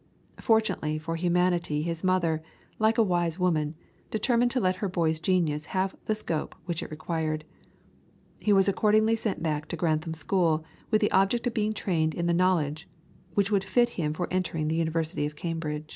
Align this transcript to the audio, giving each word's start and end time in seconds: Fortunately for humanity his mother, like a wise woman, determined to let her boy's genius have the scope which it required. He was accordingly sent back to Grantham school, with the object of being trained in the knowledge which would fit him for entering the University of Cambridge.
Fortunately 0.39 0.97
for 0.97 1.15
humanity 1.15 1.83
his 1.83 2.03
mother, 2.03 2.41
like 2.79 2.97
a 2.97 3.03
wise 3.03 3.37
woman, 3.37 3.75
determined 4.09 4.49
to 4.49 4.59
let 4.59 4.77
her 4.77 4.89
boy's 4.89 5.19
genius 5.19 5.65
have 5.77 5.95
the 6.07 6.15
scope 6.15 6.55
which 6.65 6.81
it 6.81 6.89
required. 6.89 7.45
He 8.39 8.51
was 8.51 8.67
accordingly 8.67 9.15
sent 9.15 9.43
back 9.43 9.67
to 9.67 9.75
Grantham 9.77 10.15
school, 10.15 10.65
with 10.89 11.01
the 11.01 11.11
object 11.11 11.45
of 11.45 11.53
being 11.53 11.75
trained 11.75 12.15
in 12.15 12.25
the 12.25 12.33
knowledge 12.33 12.89
which 13.35 13.51
would 13.51 13.63
fit 13.63 13.89
him 13.89 14.11
for 14.15 14.27
entering 14.31 14.69
the 14.69 14.75
University 14.75 15.27
of 15.27 15.35
Cambridge. 15.35 15.87